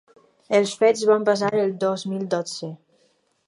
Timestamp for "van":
1.11-1.27